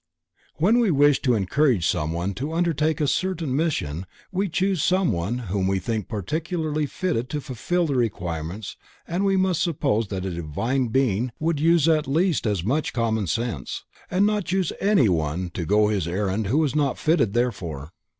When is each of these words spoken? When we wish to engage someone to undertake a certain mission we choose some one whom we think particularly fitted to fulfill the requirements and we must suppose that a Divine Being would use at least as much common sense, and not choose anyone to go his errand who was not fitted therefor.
When 0.55 0.79
we 0.79 0.89
wish 0.89 1.21
to 1.21 1.35
engage 1.35 1.85
someone 1.87 2.33
to 2.33 2.53
undertake 2.53 2.99
a 2.99 3.07
certain 3.07 3.55
mission 3.55 4.07
we 4.31 4.49
choose 4.49 4.83
some 4.83 5.11
one 5.11 5.37
whom 5.37 5.67
we 5.67 5.77
think 5.77 6.07
particularly 6.09 6.87
fitted 6.87 7.29
to 7.29 7.39
fulfill 7.39 7.85
the 7.85 7.93
requirements 7.95 8.77
and 9.07 9.23
we 9.23 9.37
must 9.37 9.61
suppose 9.61 10.07
that 10.07 10.25
a 10.25 10.31
Divine 10.31 10.87
Being 10.87 11.31
would 11.39 11.59
use 11.59 11.87
at 11.87 12.07
least 12.07 12.47
as 12.47 12.63
much 12.63 12.93
common 12.93 13.27
sense, 13.27 13.85
and 14.09 14.25
not 14.25 14.45
choose 14.45 14.73
anyone 14.81 15.51
to 15.51 15.67
go 15.67 15.89
his 15.89 16.07
errand 16.07 16.47
who 16.47 16.57
was 16.57 16.75
not 16.75 16.97
fitted 16.97 17.33
therefor. 17.35 17.91